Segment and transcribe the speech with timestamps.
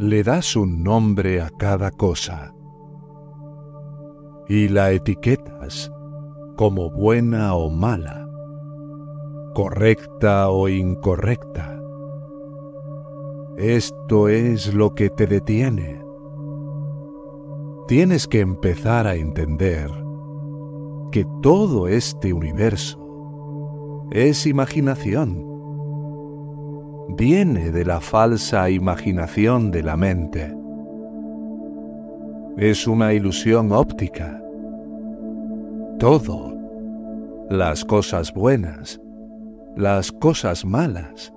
[0.00, 2.54] Le das un nombre a cada cosa
[4.48, 5.92] y la etiquetas
[6.56, 8.26] como buena o mala,
[9.52, 11.78] correcta o incorrecta.
[13.58, 16.02] Esto es lo que te detiene.
[17.86, 19.90] Tienes que empezar a entender
[21.12, 25.49] que todo este universo es imaginación
[27.16, 30.54] viene de la falsa imaginación de la mente.
[32.56, 34.40] Es una ilusión óptica.
[35.98, 36.54] Todo,
[37.48, 39.00] las cosas buenas,
[39.76, 41.32] las cosas malas,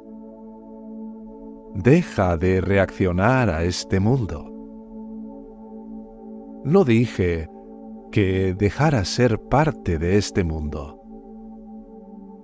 [1.75, 4.49] deja de reaccionar a este mundo.
[6.63, 7.49] No dije
[8.11, 11.01] que dejara ser parte de este mundo.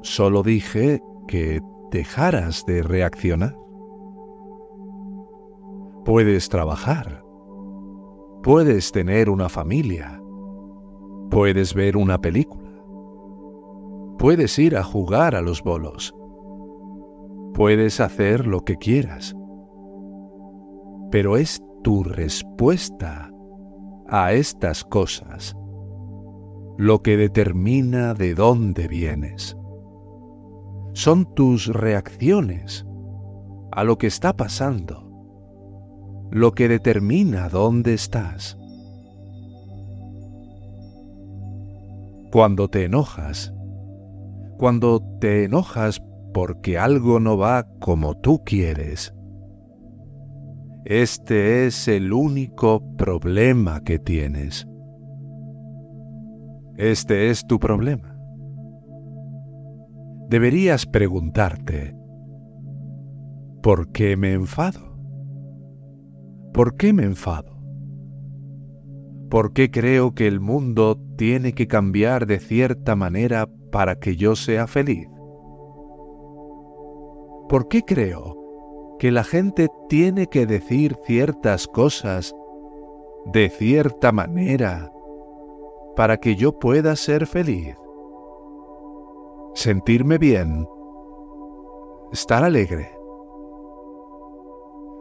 [0.01, 1.61] Solo dije que
[1.91, 3.55] dejaras de reaccionar.
[6.05, 7.23] Puedes trabajar,
[8.43, 10.21] puedes tener una familia,
[11.29, 12.71] puedes ver una película,
[14.17, 16.13] puedes ir a jugar a los bolos,
[17.53, 19.35] puedes hacer lo que quieras,
[21.11, 23.31] pero es tu respuesta
[24.07, 25.55] a estas cosas
[26.77, 29.58] lo que determina de dónde vienes
[30.93, 32.85] son tus reacciones
[33.71, 35.09] a lo que está pasando,
[36.31, 38.57] lo que determina dónde estás.
[42.31, 43.53] Cuando te enojas,
[44.57, 46.01] cuando te enojas
[46.33, 49.13] porque algo no va como tú quieres,
[50.85, 54.67] este es el único problema que tienes.
[56.77, 58.08] Este es tu problema
[60.29, 61.95] deberías preguntarte,
[63.63, 64.95] ¿por qué me enfado?
[66.53, 67.59] ¿Por qué me enfado?
[69.31, 74.35] ¿Por qué creo que el mundo tiene que cambiar de cierta manera para que yo
[74.35, 75.07] sea feliz?
[77.47, 82.35] ¿Por qué creo que la gente tiene que decir ciertas cosas
[83.33, 84.91] de cierta manera
[85.95, 87.75] para que yo pueda ser feliz?
[89.53, 90.67] Sentirme bien,
[92.11, 92.91] estar alegre.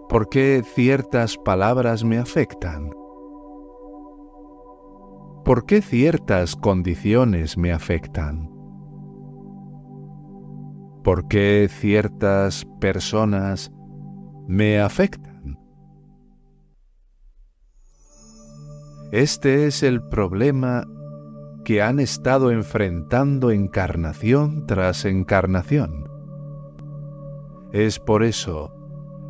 [0.09, 2.91] ¿Por qué ciertas palabras me afectan?
[5.45, 8.51] ¿Por qué ciertas condiciones me afectan?
[11.05, 13.71] ¿Por qué ciertas personas
[14.47, 15.59] me afectan?
[19.13, 20.85] Este es el problema
[21.69, 26.09] que han estado enfrentando encarnación tras encarnación.
[27.75, 28.73] Es por eso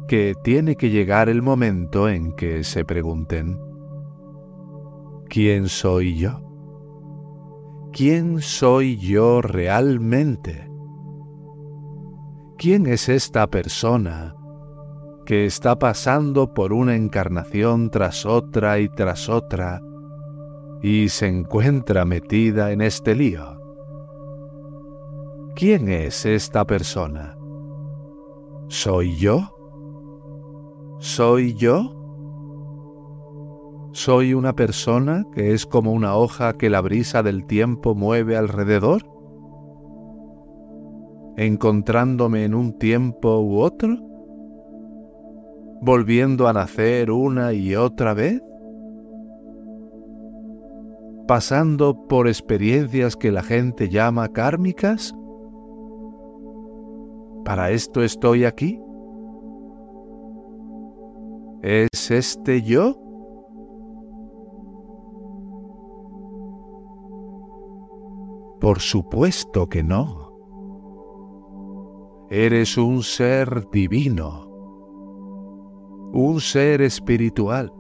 [0.07, 3.61] que tiene que llegar el momento en que se pregunten,
[5.29, 6.41] ¿quién soy yo?
[7.93, 10.71] ¿Quién soy yo realmente?
[12.57, 14.37] ¿Quién es esta persona
[15.27, 19.83] que está pasando por una encarnación tras otra y tras otra
[20.83, 23.59] y se encuentra metida en este lío.
[25.55, 27.37] ¿Quién es esta persona?
[28.69, 29.55] ¿Soy yo?
[30.99, 31.95] ¿Soy yo?
[33.93, 39.03] ¿Soy una persona que es como una hoja que la brisa del tiempo mueve alrededor?
[41.37, 43.97] ¿Encontrándome en un tiempo u otro?
[45.81, 48.43] ¿Volviendo a nacer una y otra vez?
[51.29, 55.15] Pasando por experiencias que la gente llama kármicas?
[57.45, 58.81] ¿Para esto estoy aquí?
[61.63, 62.95] ¿Es este yo?
[68.59, 70.33] Por supuesto que no.
[72.31, 74.49] Eres un ser divino,
[76.15, 77.71] un ser espiritual.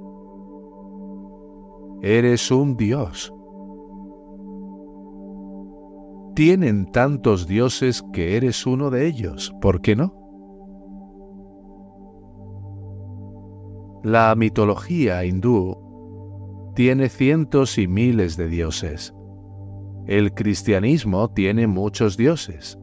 [2.02, 3.32] Eres un Dios
[6.38, 10.14] tienen tantos dioses que eres uno de ellos, ¿por qué no?
[14.04, 15.76] La mitología hindú
[16.76, 19.12] tiene cientos y miles de dioses.
[20.06, 22.78] El cristianismo tiene muchos dioses.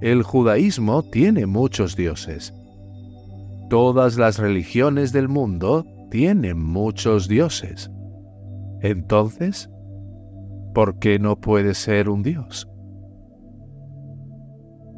[0.00, 2.52] El judaísmo tiene muchos dioses.
[3.68, 7.88] Todas las religiones del mundo tienen muchos dioses.
[8.80, 9.70] Entonces,
[10.74, 12.66] ¿por qué no puedes ser un dios?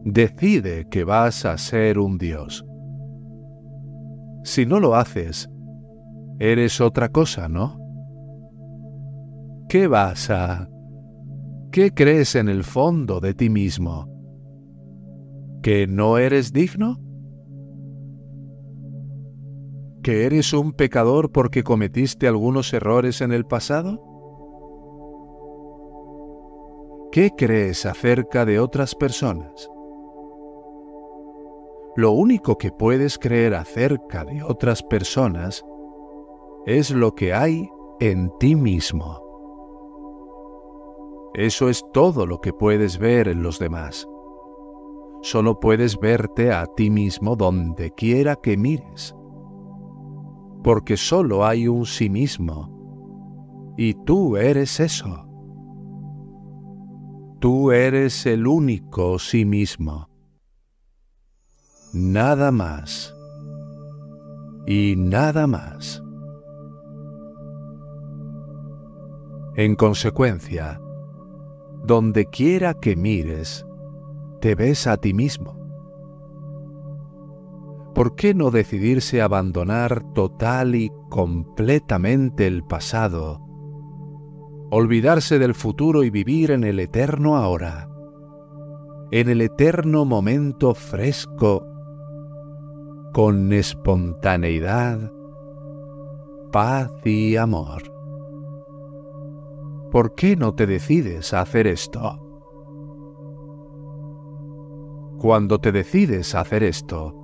[0.05, 2.65] Decide que vas a ser un dios.
[4.43, 5.49] Si no lo haces,
[6.41, 7.79] eres otra cosa, ¿no?
[9.69, 10.69] ¿Qué vas a...
[11.71, 14.09] ¿Qué crees en el fondo de ti mismo?
[15.63, 16.99] ¿Que no eres digno?
[20.03, 24.03] ¿Que eres un pecador porque cometiste algunos errores en el pasado?
[27.13, 29.71] ¿Qué crees acerca de otras personas?
[31.95, 35.63] Lo único que puedes creer acerca de otras personas
[36.65, 37.69] es lo que hay
[38.01, 39.21] en ti mismo.
[41.35, 44.09] Eso es todo lo que puedes ver en los demás.
[45.21, 49.15] Solo puedes verte a ti mismo donde quiera que mires.
[50.65, 53.75] Porque solo hay un sí mismo.
[53.77, 55.27] Y tú eres eso.
[57.39, 60.12] Tú eres el único sí mismo
[61.93, 63.15] nada más
[64.67, 66.03] y nada más.
[69.57, 70.81] En consecuencia,
[71.85, 73.67] donde quiera que mires,
[74.41, 75.61] te ves a ti mismo.
[77.95, 83.39] ¿Por qué no decidirse abandonar total y completamente el pasado,
[84.71, 87.91] olvidarse del futuro y vivir en el eterno ahora,
[89.11, 91.72] en el eterno momento fresco
[93.13, 95.13] con espontaneidad,
[96.51, 97.83] paz y amor.
[99.91, 102.19] ¿Por qué no te decides a hacer esto?
[105.19, 107.15] Cuando te decides a hacer esto,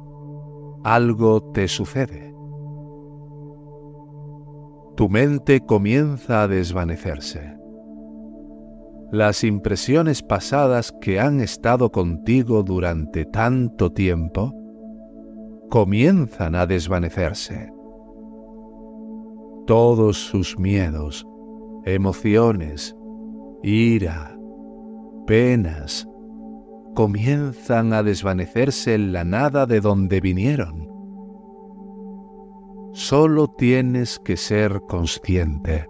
[0.84, 2.34] algo te sucede.
[4.94, 7.56] Tu mente comienza a desvanecerse.
[9.10, 14.52] Las impresiones pasadas que han estado contigo durante tanto tiempo
[15.68, 17.70] comienzan a desvanecerse.
[19.66, 21.26] Todos sus miedos,
[21.84, 22.96] emociones,
[23.62, 24.34] ira,
[25.26, 26.08] penas,
[26.94, 30.88] comienzan a desvanecerse en la nada de donde vinieron.
[32.92, 35.86] Solo tienes que ser consciente.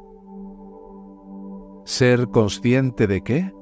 [1.85, 3.53] ¿Ser consciente de qué?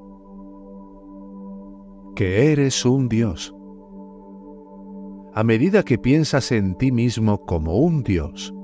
[2.15, 3.56] Que eres un Dios
[5.37, 8.55] a medida que piensas en ti mismo como un Dios.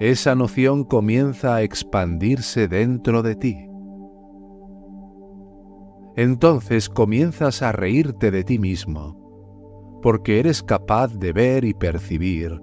[0.00, 3.68] Esa noción comienza a expandirse dentro de ti.
[6.16, 12.58] Entonces comienzas a reírte de ti mismo, porque eres capaz de ver y percibir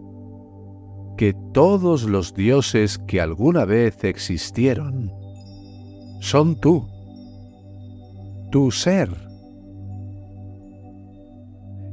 [1.18, 5.14] que todos los dioses que alguna vez existieron
[6.20, 6.88] son tú,
[8.50, 9.31] tu ser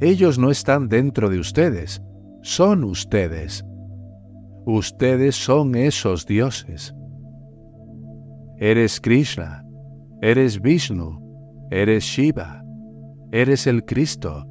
[0.00, 2.02] ellos no están dentro de ustedes,
[2.42, 3.64] son ustedes.
[4.64, 6.94] Ustedes son esos dioses.
[8.58, 9.64] Eres Krishna,
[10.20, 12.62] eres Vishnu, eres Shiva,
[13.32, 14.46] eres el Cristo,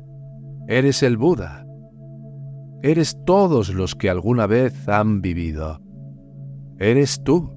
[0.68, 1.66] eres el Buda,
[2.82, 5.82] eres todos los que alguna vez han vivido.
[6.80, 7.52] Eres tú,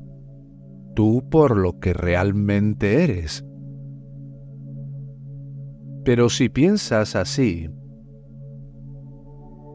[0.95, 3.45] tú por lo que realmente eres.
[6.05, 7.69] Pero si piensas así,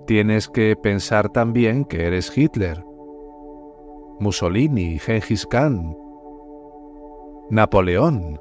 [0.05, 2.85] Tienes que pensar también que eres Hitler,
[4.19, 5.97] Mussolini, Gengis Khan,
[7.49, 8.39] Napoleón.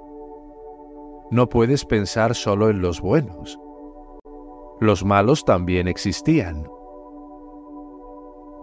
[1.31, 3.59] No puedes pensar solo en los buenos.
[4.79, 6.69] Los malos también existían.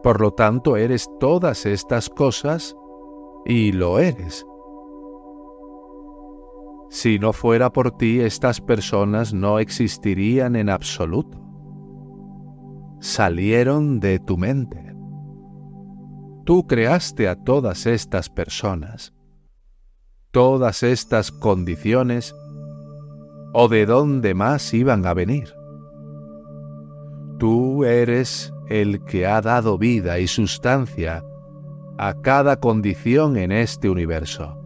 [0.03, 2.75] Por lo tanto, eres todas estas cosas
[3.45, 4.45] y lo eres.
[6.91, 11.40] Si no fuera por ti, estas personas no existirían en absoluto
[13.01, 14.95] salieron de tu mente.
[16.45, 19.13] Tú creaste a todas estas personas,
[20.31, 22.35] todas estas condiciones,
[23.53, 25.53] o de dónde más iban a venir.
[27.39, 31.23] Tú eres el que ha dado vida y sustancia
[31.97, 34.57] a cada condición en este universo.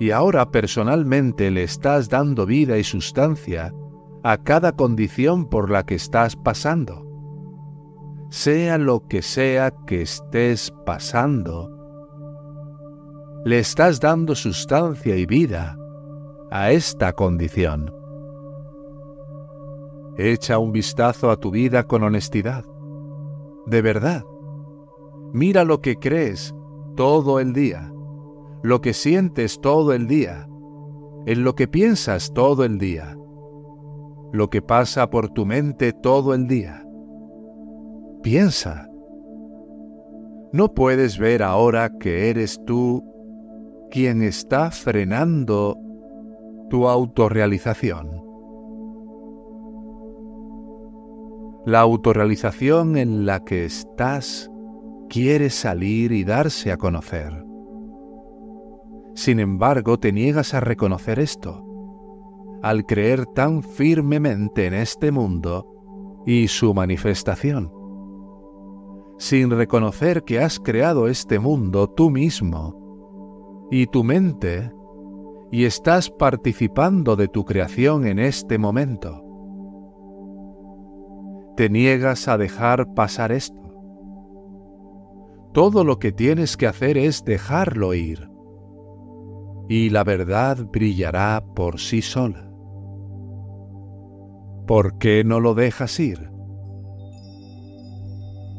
[0.00, 3.74] y ahora personalmente le estás dando vida y sustancia
[4.22, 7.04] a cada condición por la que estás pasando.
[8.30, 11.74] Sea lo que sea que estés pasando,
[13.44, 15.78] le estás dando sustancia y vida
[16.50, 17.94] a esta condición.
[20.18, 22.64] Echa un vistazo a tu vida con honestidad.
[23.66, 24.24] De verdad.
[25.32, 26.54] Mira lo que crees
[26.96, 27.92] todo el día,
[28.62, 30.48] lo que sientes todo el día,
[31.26, 33.16] en lo que piensas todo el día,
[34.32, 36.84] lo que pasa por tu mente todo el día.
[38.22, 38.88] Piensa.
[40.52, 43.04] ¿No puedes ver ahora que eres tú
[43.90, 45.78] quien está frenando
[46.70, 48.22] tu autorrealización?
[51.64, 54.50] La autorrealización en la que estás
[55.08, 57.44] quiere salir y darse a conocer.
[59.14, 61.67] Sin embargo, te niegas a reconocer esto,
[62.62, 67.72] al creer tan firmemente en este mundo y su manifestación.
[69.18, 74.72] Sin reconocer que has creado este mundo tú mismo y tu mente
[75.50, 79.28] y estás participando de tu creación en este momento
[81.58, 83.58] te niegas a dejar pasar esto.
[85.52, 88.30] Todo lo que tienes que hacer es dejarlo ir.
[89.68, 92.47] Y la verdad brillará por sí sola.
[94.68, 96.30] ¿Por qué no lo dejas ir?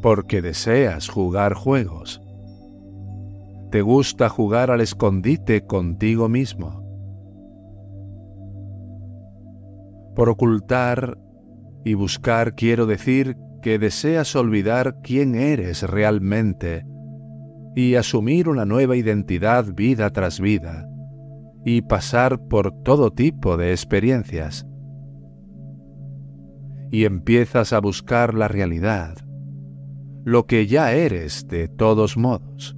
[0.01, 2.19] Porque deseas jugar juegos.
[3.69, 6.83] Te gusta jugar al escondite contigo mismo.
[10.15, 11.19] Por ocultar
[11.85, 16.87] y buscar quiero decir que deseas olvidar quién eres realmente
[17.75, 20.89] y asumir una nueva identidad vida tras vida
[21.63, 24.68] y pasar por todo tipo de experiencias.
[26.91, 29.17] Y empiezas a buscar la realidad,
[30.23, 32.75] lo que ya eres de todos modos.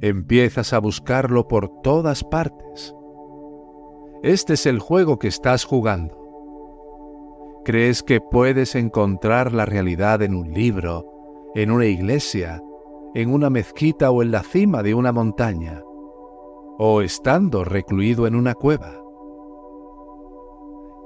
[0.00, 2.94] Empiezas a buscarlo por todas partes
[4.22, 6.14] este es el juego que estás jugando.
[7.64, 11.06] ¿Crees que puedes encontrar la realidad en un libro,
[11.54, 12.62] en una iglesia,
[13.14, 15.80] en una mezquita o en la cima de una montaña?
[16.78, 19.02] ¿O estando recluido en una cueva?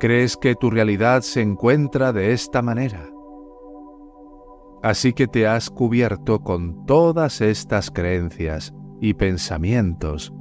[0.01, 3.11] ¿Crees que tu realidad se encuentra de esta manera?
[4.83, 10.33] Así que te has cubierto con todas estas creencias y pensamientos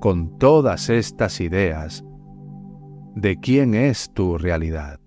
[0.00, 2.02] con todas estas ideas
[3.14, 4.98] de quién es tu realidad.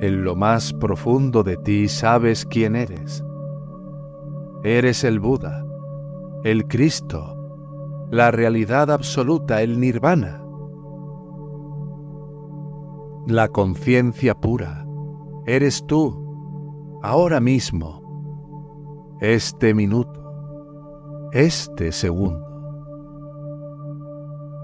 [0.00, 3.22] En lo más profundo de ti sabes quién eres.
[4.64, 5.64] Eres el Buda,
[6.44, 7.36] el Cristo,
[8.10, 10.42] la realidad absoluta, el nirvana,
[13.26, 14.86] la conciencia pura.
[15.46, 22.46] Eres tú ahora mismo, este minuto, este segundo.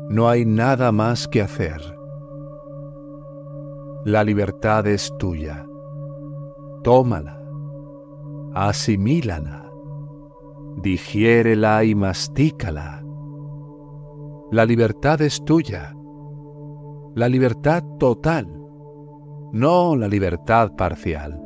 [0.09, 1.81] No hay nada más que hacer.
[4.05, 5.67] La libertad es tuya.
[6.85, 7.43] Tómala,
[8.55, 9.66] asimílala,
[10.77, 13.03] digiérela y mastícala.
[14.53, 15.95] La libertad es tuya.
[17.15, 18.47] La libertad total,
[19.53, 21.46] no la libertad parcial.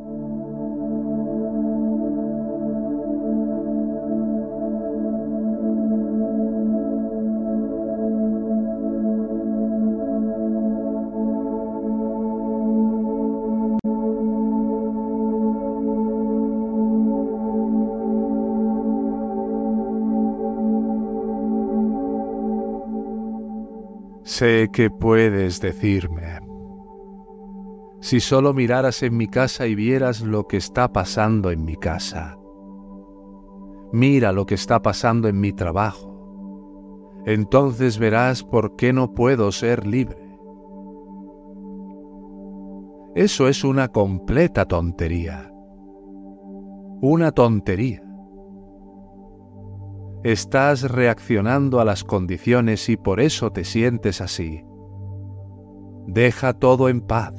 [24.30, 26.38] Sé que puedes decirme.
[28.00, 32.38] Si solo miraras en mi casa y vieras lo que está pasando en mi casa.
[33.92, 37.20] Mira lo que está pasando en mi trabajo.
[37.26, 40.22] Entonces verás por qué no puedo ser libre.
[43.16, 45.52] Eso es una completa tontería.
[47.02, 48.09] Una tontería.
[50.22, 54.62] Estás reaccionando a las condiciones y por eso te sientes así.
[56.06, 57.32] Deja todo en paz.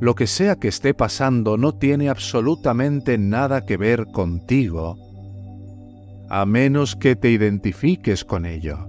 [0.00, 4.96] Lo que sea que esté pasando no tiene absolutamente nada que ver contigo,
[6.28, 8.86] a menos que te identifiques con ello.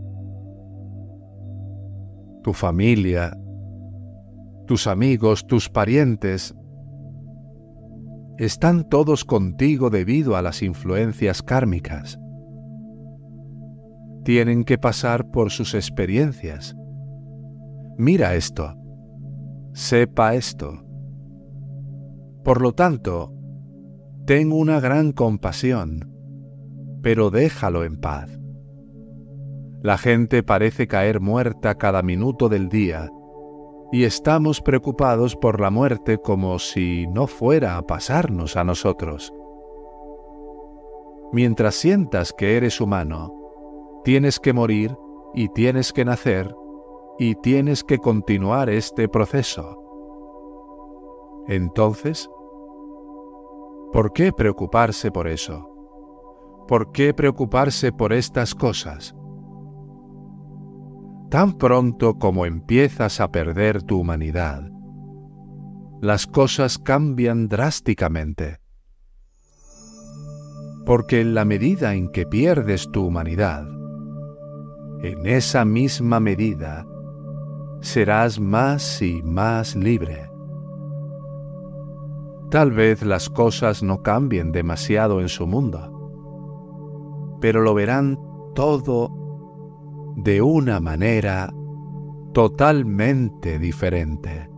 [2.43, 3.38] Tu familia,
[4.67, 6.53] tus amigos, tus parientes,
[8.38, 12.21] están todos contigo debido a las influencias kármicas.
[14.24, 16.75] Tienen que pasar por sus experiencias.
[17.98, 18.75] Mira esto.
[19.74, 20.84] Sepa esto.
[22.44, 23.34] Por lo tanto,
[24.25, 26.12] ten una gran compasión,
[27.01, 28.30] pero déjalo en paz.
[29.82, 33.10] La gente parece caer muerta cada minuto del día
[33.92, 39.34] y estamos preocupados por la muerte como si no fuera a pasarnos a nosotros.
[41.34, 43.40] Mientras sientas que eres humano,
[44.03, 44.96] tienes que morir
[45.34, 46.53] y tienes que nacer
[47.20, 49.77] y tienes que continuar este proceso.
[51.48, 52.29] Entonces,
[53.91, 55.67] ¿por qué preocuparse por eso?
[56.67, 59.15] ¿Por qué preocuparse por estas cosas?
[61.31, 64.70] tan pronto como empiezas a perder tu humanidad,
[66.01, 68.60] las cosas cambian drásticamente.
[70.86, 73.65] Porque en la medida en que pierdes tu humanidad,
[75.03, 76.86] en esa misma medida
[77.81, 80.29] serás más y más libre.
[82.51, 85.79] Tal vez las cosas no cambien demasiado en su mundo,
[87.41, 88.20] pero lo verán
[88.53, 89.10] todo
[90.17, 91.51] de una manera
[92.34, 94.50] totalmente diferente.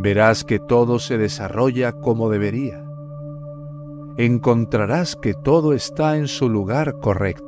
[0.00, 2.84] Verás que todo se desarrolla como debería.
[4.16, 7.47] Encontrarás que todo está en su lugar correcto.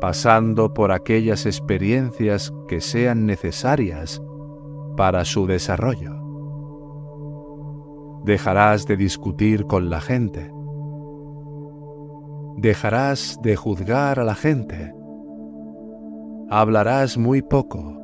[0.00, 4.22] Pasando por aquellas experiencias que sean necesarias
[4.96, 6.14] para su desarrollo.
[8.24, 10.52] Dejarás de discutir con la gente
[12.58, 14.92] dejarás de juzgar a la gente,
[16.50, 18.02] hablarás muy poco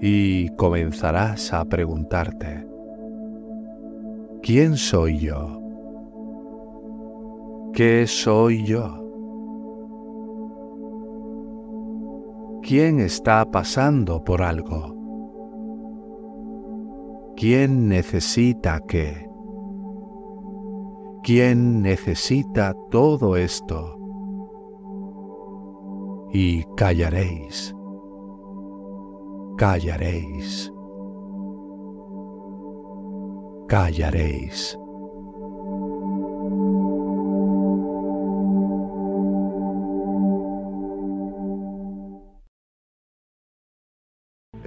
[0.00, 2.64] y comenzarás a preguntarte,
[4.42, 5.60] ¿quién soy yo?
[7.74, 8.99] ¿Qué soy yo?
[12.70, 14.94] ¿Quién está pasando por algo?
[17.36, 19.28] ¿Quién necesita qué?
[21.24, 23.98] ¿Quién necesita todo esto?
[26.32, 27.74] Y callaréis,
[29.56, 30.72] callaréis,
[33.66, 34.78] callaréis.